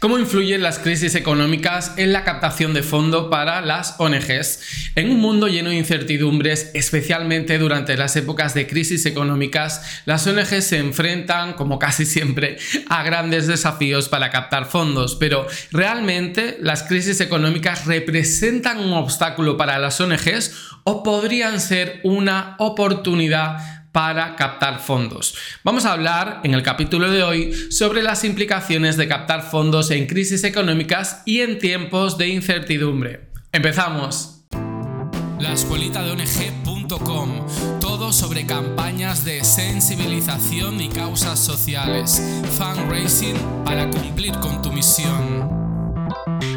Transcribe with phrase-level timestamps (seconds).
[0.00, 4.92] ¿Cómo influyen las crisis económicas en la captación de fondo para las ONGs?
[4.94, 10.64] En un mundo lleno de incertidumbres, especialmente durante las épocas de crisis económicas, las ONGs
[10.64, 12.56] se enfrentan, como casi siempre,
[12.88, 19.78] a grandes desafíos para captar fondos, pero ¿realmente las crisis económicas representan un obstáculo para
[19.78, 25.34] las ONGs o podrían ser una oportunidad para captar fondos.
[25.64, 30.06] Vamos a hablar en el capítulo de hoy sobre las implicaciones de captar fondos en
[30.06, 33.30] crisis económicas y en tiempos de incertidumbre.
[33.52, 34.44] Empezamos.
[35.40, 37.46] La escuelita de ONG.com.
[37.80, 42.22] Todo sobre campañas de sensibilización y causas sociales.
[42.58, 45.59] Fundraising para cumplir con tu misión.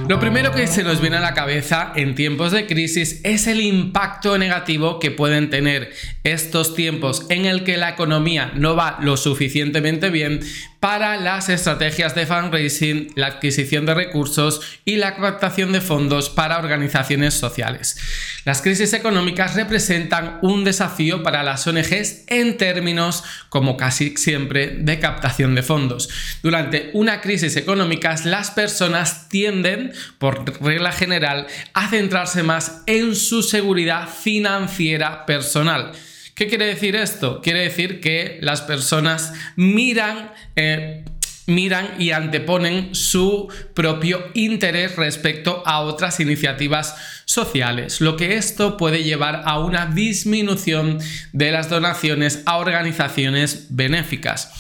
[0.07, 3.61] Lo primero que se nos viene a la cabeza en tiempos de crisis es el
[3.61, 5.93] impacto negativo que pueden tener
[6.25, 10.41] estos tiempos en el que la economía no va lo suficientemente bien
[10.83, 16.59] para las estrategias de fundraising, la adquisición de recursos y la captación de fondos para
[16.59, 17.95] organizaciones sociales.
[18.43, 24.99] Las crisis económicas representan un desafío para las ONGs en términos, como casi siempre, de
[24.99, 26.09] captación de fondos.
[26.41, 33.41] Durante una crisis económica, las personas tienden, por regla general, a centrarse más en su
[33.41, 35.93] seguridad financiera personal.
[36.35, 37.41] ¿Qué quiere decir esto?
[37.41, 40.31] Quiere decir que las personas miran...
[40.55, 41.05] Eh,
[41.45, 46.95] miran y anteponen su propio interés respecto a otras iniciativas
[47.25, 50.99] sociales, lo que esto puede llevar a una disminución
[51.33, 54.51] de las donaciones a organizaciones benéficas.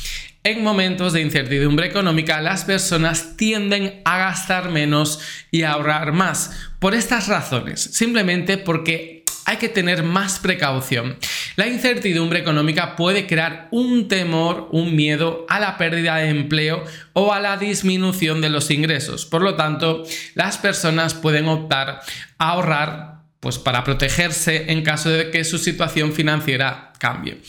[0.45, 6.51] En momentos de incertidumbre económica, las personas tienden a gastar menos y a ahorrar más.
[6.79, 11.17] Por estas razones, simplemente porque hay que tener más precaución.
[11.55, 17.33] La incertidumbre económica puede crear un temor, un miedo a la pérdida de empleo o
[17.33, 19.25] a la disminución de los ingresos.
[19.25, 20.03] Por lo tanto,
[20.35, 22.01] las personas pueden optar
[22.37, 27.41] a ahorrar pues para protegerse en caso de que su situación financiera cambie.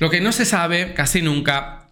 [0.00, 1.85] Lo que no se sabe casi nunca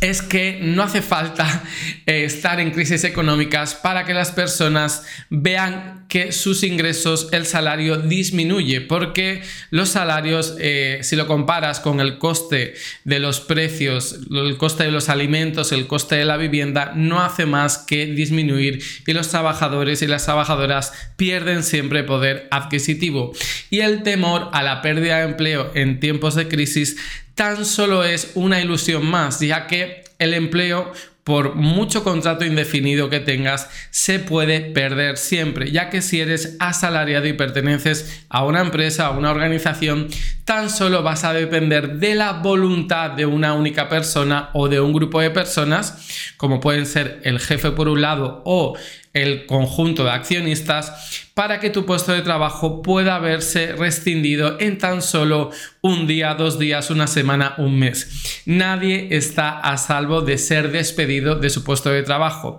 [0.00, 1.64] es que no hace falta
[2.06, 7.96] eh, estar en crisis económicas para que las personas vean que sus ingresos, el salario
[7.96, 12.74] disminuye, porque los salarios, eh, si lo comparas con el coste
[13.04, 17.46] de los precios, el coste de los alimentos, el coste de la vivienda, no hace
[17.46, 23.32] más que disminuir y los trabajadores y las trabajadoras pierden siempre poder adquisitivo.
[23.70, 26.96] Y el temor a la pérdida de empleo en tiempos de crisis
[27.36, 30.92] tan solo es una ilusión más, ya que el empleo
[31.26, 37.26] por mucho contrato indefinido que tengas, se puede perder siempre, ya que si eres asalariado
[37.26, 40.06] y perteneces a una empresa, a una organización,
[40.44, 44.92] tan solo vas a depender de la voluntad de una única persona o de un
[44.92, 48.78] grupo de personas, como pueden ser el jefe por un lado o
[49.16, 55.02] el conjunto de accionistas, para que tu puesto de trabajo pueda verse rescindido en tan
[55.02, 55.50] solo
[55.80, 58.42] un día, dos días, una semana, un mes.
[58.46, 62.58] Nadie está a salvo de ser despedido de su puesto de trabajo.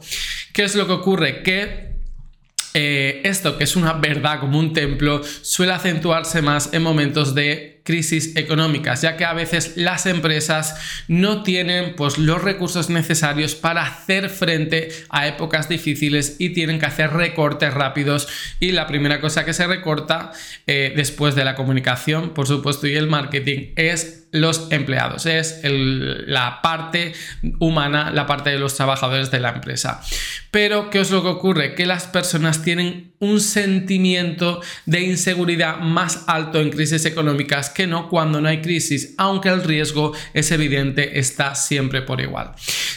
[0.54, 1.44] ¿Qué es lo que ocurre?
[1.44, 1.98] Que
[2.74, 7.77] eh, esto, que es una verdad como un templo, suele acentuarse más en momentos de
[7.88, 10.76] crisis económicas, ya que a veces las empresas
[11.08, 16.86] no tienen pues, los recursos necesarios para hacer frente a épocas difíciles y tienen que
[16.86, 18.28] hacer recortes rápidos.
[18.60, 20.34] Y la primera cosa que se recorta
[20.68, 26.62] eh, después de la comunicación, por supuesto, y el marketing es los empleados, es la
[26.62, 27.14] parte
[27.60, 30.02] humana, la parte de los trabajadores de la empresa.
[30.52, 31.76] Pero, ¿qué es lo que ocurre?
[31.76, 38.10] Que las personas tienen un sentimiento de inseguridad más alto en crisis económicas que no
[38.10, 42.52] cuando no hay crisis, aunque el riesgo es evidente, está siempre por igual.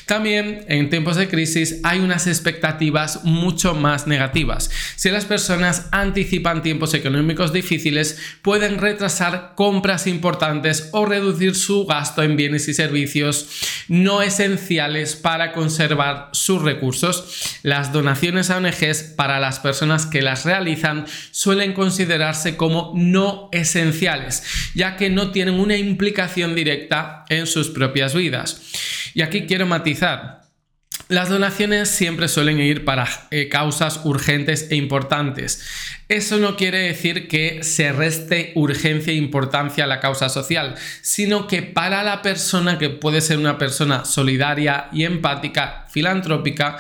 [0.06, 4.70] También en tiempos de crisis hay unas expectativas mucho más negativas.
[4.96, 12.22] Si las personas anticipan tiempos económicos difíciles, pueden retrasar compras importantes o reducir su gasto
[12.22, 13.48] en bienes y servicios
[13.88, 17.58] no esenciales para conservar sus recursos.
[17.62, 24.42] Las donaciones a ONGs para las personas que las realizan suelen considerarse como no esenciales,
[24.74, 28.60] ya que no tienen una implicación directa en sus propias vidas.
[29.14, 30.39] Y aquí quiero matizar.
[31.08, 35.66] Las donaciones siempre suelen ir para eh, causas urgentes e importantes.
[36.08, 41.46] Eso no quiere decir que se reste urgencia e importancia a la causa social, sino
[41.46, 46.78] que para la persona que puede ser una persona solidaria y empática, filantrópica,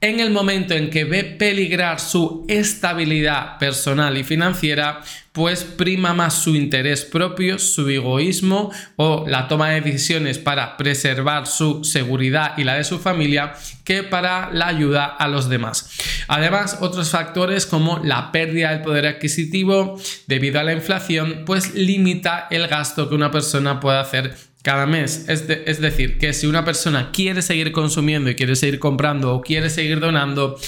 [0.00, 5.00] En el momento en que ve peligrar su estabilidad personal y financiera,
[5.32, 11.46] pues prima más su interés propio, su egoísmo o la toma de decisiones para preservar
[11.46, 13.54] su seguridad y la de su familia
[13.84, 15.90] que para la ayuda a los demás.
[16.28, 22.48] Además, otros factores como la pérdida del poder adquisitivo debido a la inflación, pues limita
[22.50, 25.26] el gasto que una persona puede hacer cada mes.
[25.28, 29.40] Es, es, decir, que si una persona quiere seguir consumiendo y quiere seguir comprando o
[29.40, 30.58] quiere seguir donando,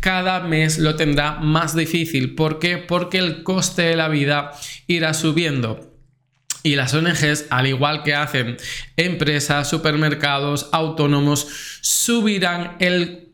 [0.00, 2.34] cada mes lo tendrá más difícil.
[2.34, 2.76] ¿Por qué?
[2.76, 4.52] Porque el coste de la vida
[4.86, 5.90] irá subiendo.
[6.64, 8.58] Y las ONGs, al igual que hacen
[8.98, 11.48] empresas, supermercados, autónomos,
[11.80, 13.25] subirán el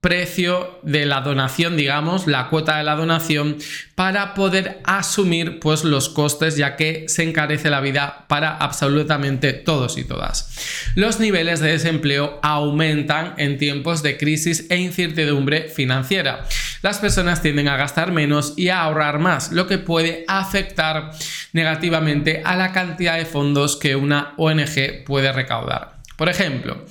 [0.00, 3.58] precio de la donación, digamos, la cuota de la donación,
[3.96, 9.98] para poder asumir pues los costes, ya que se encarece la vida para absolutamente todos
[9.98, 10.92] y todas.
[10.94, 16.44] Los niveles de desempleo aumentan en tiempos de crisis e incertidumbre financiera.
[16.82, 21.10] Las personas tienden a gastar menos y a ahorrar más, lo que puede afectar
[21.52, 25.98] negativamente a la cantidad de fondos que una ONG puede recaudar.
[26.16, 26.84] Por ejemplo,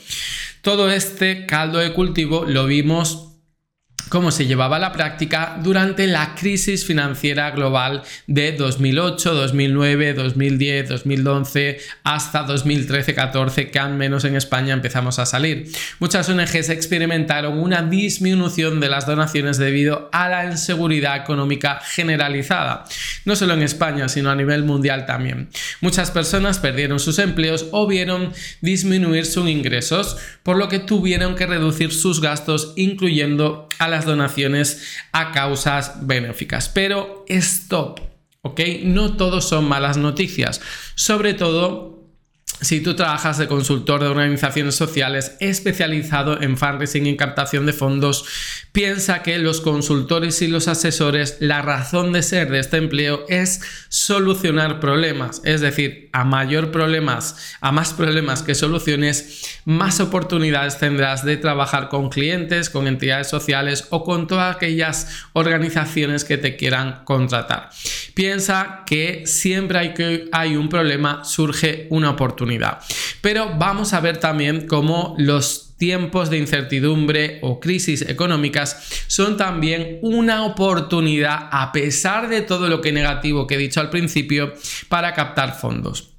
[0.67, 3.26] todo este caldo de cultivo lo vimos
[4.09, 10.89] cómo se llevaba a la práctica durante la crisis financiera global de 2008, 2009, 2010,
[10.89, 15.71] 2011 hasta 2013-14 que al menos en España empezamos a salir.
[16.00, 22.86] Muchas ONGs experimentaron una disminución de las donaciones debido a la inseguridad económica generalizada,
[23.25, 25.50] no solo en España, sino a nivel mundial también.
[25.81, 28.31] Muchas personas perdieron sus empleos o vieron
[28.62, 35.31] disminuir sus ingresos, por lo que tuvieron que reducir sus gastos, incluyendo a donaciones a
[35.31, 36.69] causas benéficas.
[36.69, 37.99] Pero stop,
[38.41, 38.59] ¿ok?
[38.83, 40.61] No todos son malas noticias.
[40.95, 41.96] Sobre todo
[42.62, 48.25] si tú trabajas de consultor de organizaciones sociales especializado en fundraising y captación de fondos,
[48.71, 53.62] piensa que los consultores y los asesores, la razón de ser de este empleo es
[53.89, 55.42] solucionar problemas.
[55.45, 61.89] Es decir, a mayor problemas, a más problemas que soluciones, más oportunidades tendrás de trabajar
[61.89, 67.69] con clientes, con entidades sociales o con todas aquellas organizaciones que te quieran contratar.
[68.15, 72.46] Piensa que siempre hay que hay un problema, surge una oportunidad.
[73.21, 79.99] Pero vamos a ver también cómo los tiempos de incertidumbre o crisis económicas son también
[80.01, 84.53] una oportunidad, a pesar de todo lo que negativo que he dicho al principio,
[84.89, 86.16] para captar fondos.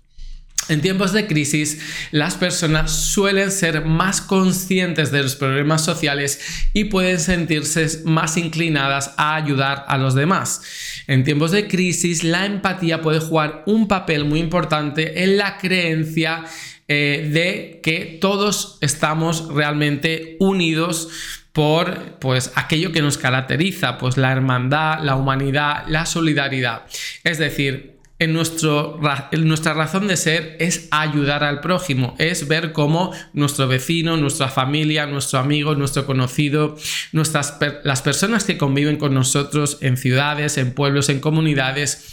[0.68, 1.80] En tiempos de crisis,
[2.10, 9.14] las personas suelen ser más conscientes de los problemas sociales y pueden sentirse más inclinadas
[9.16, 10.62] a ayudar a los demás.
[11.06, 16.44] En tiempos de crisis, la empatía puede jugar un papel muy importante en la creencia
[16.86, 21.08] eh, de que todos estamos realmente unidos
[21.52, 26.82] por pues aquello que nos caracteriza, pues la hermandad, la humanidad, la solidaridad.
[27.24, 29.00] Es decir, en, nuestro,
[29.32, 35.06] nuestra razón de ser es ayudar al prójimo, es ver cómo nuestro vecino, nuestra familia,
[35.06, 36.76] nuestro amigo, nuestro conocido,
[37.12, 42.12] nuestras, las personas que conviven con nosotros en ciudades, en pueblos, en comunidades,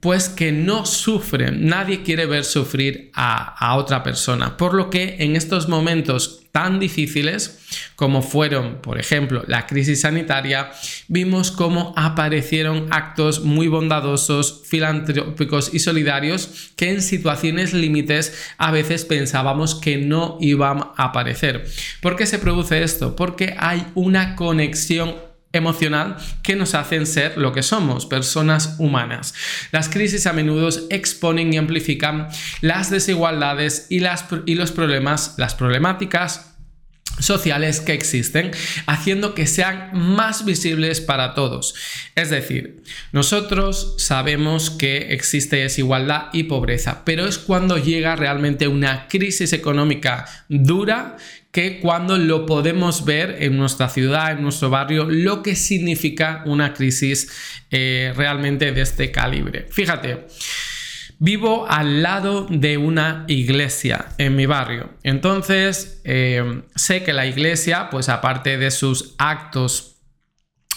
[0.00, 1.66] pues que no sufren.
[1.66, 4.56] Nadie quiere ver sufrir a, otra persona.
[4.56, 7.58] Por lo que en estos momentos tan difíciles
[7.96, 10.70] como fueron, por ejemplo, la crisis sanitaria,
[11.06, 19.04] vimos cómo aparecieron actos muy bondadosos, filantrópicos y solidarios que en situaciones límites a veces
[19.04, 21.66] pensábamos que no iban a aparecer.
[22.00, 23.16] ¿Por qué se produce esto?
[23.16, 25.25] Porque hay una conexión
[25.56, 29.34] emocional que nos hacen ser lo que somos, personas humanas.
[29.72, 32.28] Las crisis a menudo exponen y amplifican
[32.60, 36.56] las desigualdades y, las, y los problemas, las problemáticas
[37.18, 38.50] sociales que existen,
[38.86, 41.74] haciendo que sean más visibles para todos.
[42.14, 42.82] Es decir,
[43.12, 50.26] nosotros sabemos que existe desigualdad y pobreza, pero es cuando llega realmente una crisis económica
[50.48, 51.16] dura
[51.56, 56.74] que cuando lo podemos ver en nuestra ciudad, en nuestro barrio, lo que significa una
[56.74, 57.32] crisis
[57.70, 59.66] eh, realmente de este calibre.
[59.70, 60.26] Fíjate,
[61.18, 64.90] vivo al lado de una iglesia en mi barrio.
[65.02, 69.95] Entonces, eh, sé que la iglesia, pues aparte de sus actos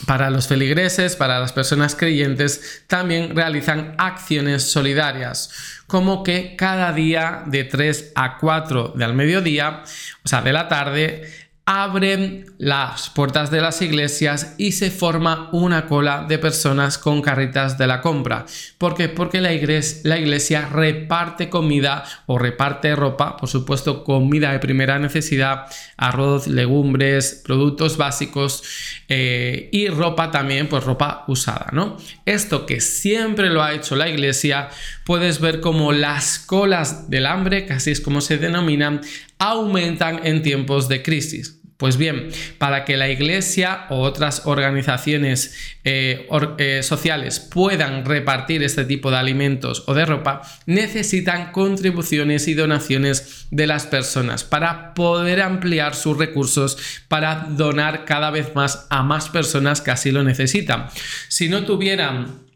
[0.06, 5.52] para los feligreses, para las personas creyentes, también realizan acciones solidarias,
[5.88, 9.84] como que cada día de 3 a 4 del mediodía,
[10.24, 15.86] o sea, de la tarde, abren las puertas de las iglesias y se forma una
[15.86, 18.48] cola de personas con carritas de la compra.
[18.80, 19.08] ¿Por qué?
[19.08, 24.98] Porque la iglesia, la iglesia reparte comida o reparte ropa, por supuesto comida de primera
[24.98, 28.64] necesidad, arroz, legumbres, productos básicos
[29.08, 31.98] eh, y ropa también, pues ropa usada, ¿no?
[32.26, 34.70] Esto que siempre lo ha hecho la iglesia,
[35.06, 39.02] puedes ver como las colas del hambre, que así es como se denominan,
[39.38, 41.59] aumentan en tiempos de crisis.
[41.80, 45.56] Pues bien, para que la Iglesia o otras organizaciones
[45.86, 52.54] eh, eh, sociales puedan repartir este tipo de alimentos o de ropa, necesitan contribuciones y
[52.54, 59.02] donaciones de las personas para poder ampliar sus recursos para donar cada vez más a
[59.02, 60.88] más personas que así lo necesitan.
[61.30, 62.49] Si no tuvieran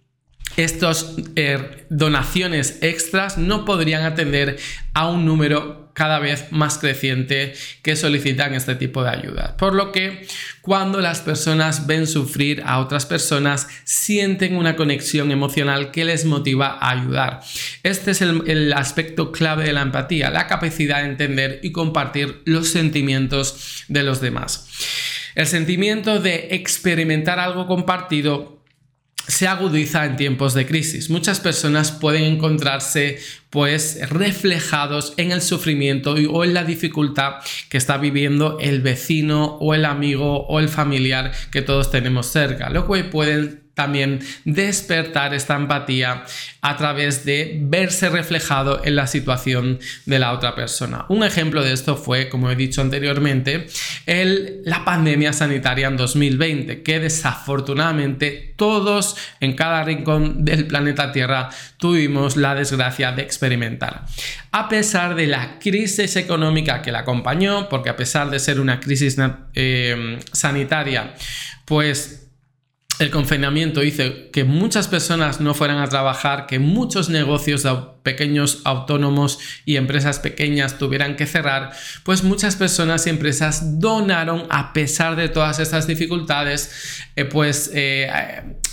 [0.58, 4.58] estas eh, donaciones extras no podrían atender
[4.94, 9.56] a un número cada vez más creciente que solicitan este tipo de ayuda.
[9.58, 10.28] Por lo que
[10.62, 16.78] cuando las personas ven sufrir a otras personas, sienten una conexión emocional que les motiva
[16.80, 17.42] a ayudar.
[17.84, 22.70] Este es el aspecto clave de la empatía, la capacidad de entender y compartir los
[22.70, 24.68] sentimientos de los demás.
[25.36, 28.63] El sentimiento de experimentar algo compartido
[29.28, 31.10] se agudiza en tiempos de crisis.
[31.10, 37.36] Muchas personas pueden encontrarse pues reflejados en el sufrimiento o en la dificultad
[37.70, 42.70] que está viviendo el vecino o el amigo o el familiar que todos tenemos cerca,
[42.70, 46.24] lo cual pueden también despertar esta empatía
[46.62, 51.06] a través de verse reflejado en la situación de la otra persona.
[51.10, 53.68] Un ejemplo de esto fue, como he dicho anteriormente,
[54.06, 61.50] el, la pandemia sanitaria en 2020, que desafortunadamente todos en cada rincón del planeta Tierra
[61.78, 64.06] tuvimos la desgracia de experimentar.
[64.52, 68.80] A pesar de la crisis económica que la acompañó, porque a pesar de ser una
[68.80, 69.18] crisis
[69.56, 71.16] eh, sanitaria,
[71.66, 72.23] pues
[73.00, 78.62] el confinamiento hizo que muchas personas no fueran a trabajar, que muchos negocios de pequeños
[78.66, 81.72] autónomos y empresas pequeñas tuvieran que cerrar,
[82.04, 88.10] pues muchas personas y empresas donaron a pesar de todas estas dificultades, eh, pues eh,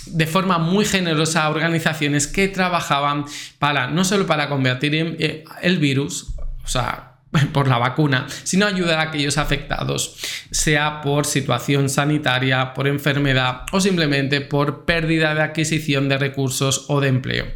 [0.05, 3.25] de forma muy generosa a organizaciones que trabajaban
[3.57, 7.10] para no solo para combatir eh, el virus, o sea,
[7.53, 10.15] por la vacuna, sino ayudar a aquellos afectados,
[10.51, 17.01] sea por situación sanitaria, por enfermedad o simplemente por pérdida de adquisición de recursos o
[17.01, 17.47] de empleo.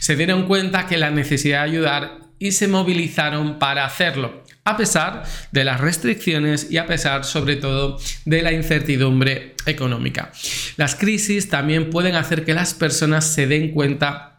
[0.00, 5.22] Se dieron cuenta que la necesidad de ayudar y se movilizaron para hacerlo, a pesar
[5.52, 10.32] de las restricciones y a pesar sobre todo de la incertidumbre económica.
[10.76, 14.33] Las crisis también pueden hacer que las personas se den cuenta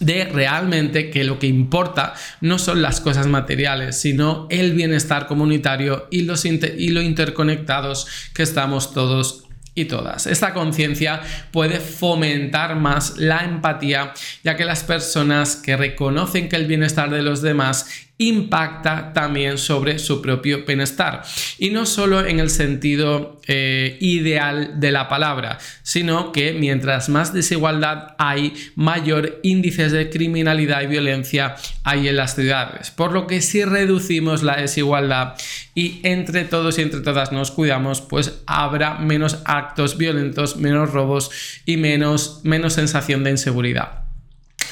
[0.00, 6.08] de realmente que lo que importa no son las cosas materiales, sino el bienestar comunitario
[6.10, 10.26] y, los y lo interconectados que estamos todos y todas.
[10.26, 11.20] Esta conciencia
[11.52, 17.22] puede fomentar más la empatía, ya que las personas que reconocen que el bienestar de
[17.22, 21.22] los demás impacta también sobre su propio bienestar.
[21.58, 27.32] Y no solo en el sentido eh, ideal de la palabra, sino que mientras más
[27.32, 32.90] desigualdad hay, mayor índices de criminalidad y violencia hay en las ciudades.
[32.90, 35.34] Por lo que si reducimos la desigualdad
[35.74, 41.30] y entre todos y entre todas nos cuidamos, pues habrá menos actos violentos, menos robos
[41.64, 43.99] y menos, menos sensación de inseguridad.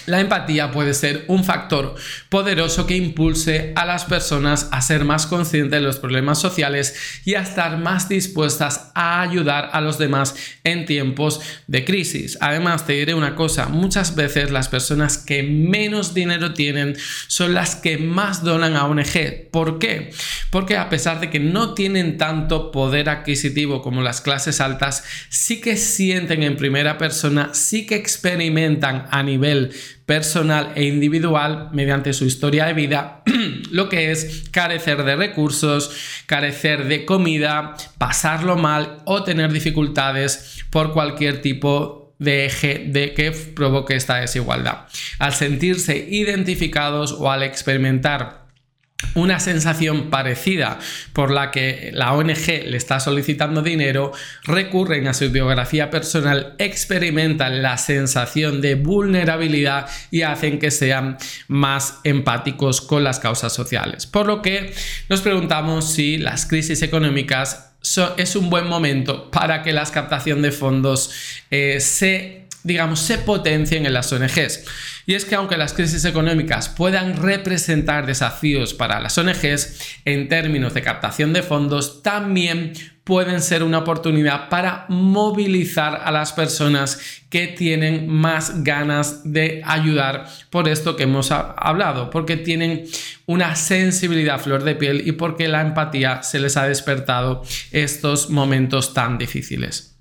[0.07, 1.95] La empatía puede ser un factor
[2.29, 7.35] poderoso que impulse a las personas a ser más conscientes de los problemas sociales y
[7.35, 12.39] a estar más dispuestas a ayudar a los demás en tiempos de crisis.
[12.41, 17.77] Además, te diré una cosa, muchas veces las personas que menos dinero tienen son las
[17.77, 19.51] que más donan a ONG.
[19.51, 20.11] ¿Por qué?
[20.51, 25.61] Porque a pesar de que no tienen tanto poder adquisitivo como las clases altas, sí
[25.61, 29.73] que sienten en primera persona, sí que experimentan a nivel
[30.09, 33.21] personal e individual mediante su historia de vida
[33.71, 40.95] lo que es carecer de recursos, carecer de comida, pasarlo mal o tener dificultades por
[40.95, 44.87] cualquier tipo de eje de que provoque esta desigualdad.
[45.19, 48.48] Al sentirse identificados o al experimentar
[49.15, 50.79] una sensación parecida
[51.13, 54.13] por la que la ONG le está solicitando dinero,
[54.45, 62.01] recurren a su biografía personal, experimentan la sensación de vulnerabilidad y hacen que sean más
[62.05, 64.07] empáticos con las causas sociales.
[64.07, 64.73] Por lo que
[65.09, 67.73] nos preguntamos si las crisis económicas
[68.17, 71.13] es un buen momento para que la captación de fondos
[71.51, 74.65] eh, se digamos, se potencien en las ONGs.
[75.07, 80.75] Y es que aunque las crisis económicas puedan representar desafíos para las ONGs en términos
[80.75, 87.47] de captación de fondos, también pueden ser una oportunidad para movilizar a las personas que
[87.47, 92.85] tienen más ganas de ayudar por esto que hemos hablado, porque tienen
[93.25, 98.93] una sensibilidad flor de piel y porque la empatía se les ha despertado estos momentos
[98.93, 99.98] tan difíciles.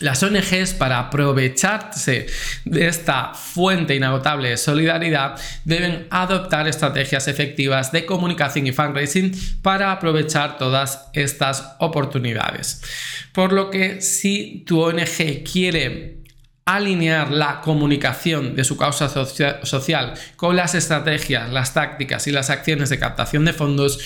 [0.00, 2.26] Las ONGs, para aprovecharse
[2.64, 9.92] de esta fuente inagotable de solidaridad, deben adoptar estrategias efectivas de comunicación y fundraising para
[9.92, 12.82] aprovechar todas estas oportunidades.
[13.32, 16.26] Por lo que si tu ONG quiere
[16.66, 19.08] alinear la comunicación de su causa
[19.62, 24.00] social con las estrategias, las tácticas y las acciones de captación de fondos,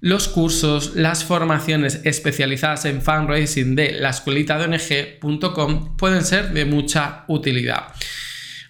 [0.00, 6.64] los cursos, las formaciones especializadas en fundraising de la escuelita de ONG.com pueden ser de
[6.64, 7.94] mucha utilidad.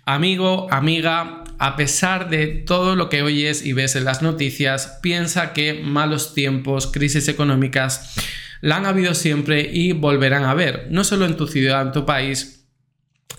[0.05, 5.53] Amigo, amiga, a pesar de todo lo que oyes y ves en las noticias, piensa
[5.53, 8.15] que malos tiempos, crisis económicas,
[8.61, 12.07] la han habido siempre y volverán a haber, no solo en tu ciudad, en tu
[12.07, 12.67] país,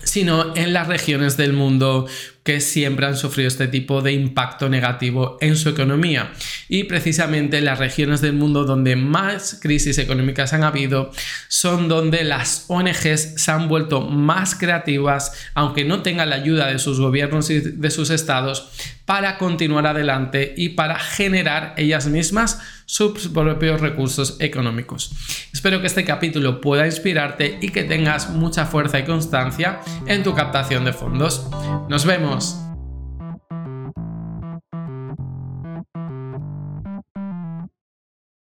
[0.04, 2.06] sino en las regiones del mundo
[2.48, 6.32] que siempre han sufrido este tipo de impacto negativo en su economía.
[6.66, 11.10] Y precisamente las regiones del mundo donde más crisis económicas han habido
[11.48, 16.78] son donde las ONGs se han vuelto más creativas, aunque no tengan la ayuda de
[16.78, 18.70] sus gobiernos y de sus estados,
[19.08, 25.12] para continuar adelante y para generar ellas mismas sus propios recursos económicos.
[25.50, 30.34] Espero que este capítulo pueda inspirarte y que tengas mucha fuerza y constancia en tu
[30.34, 31.48] captación de fondos.
[31.88, 32.67] Nos vemos.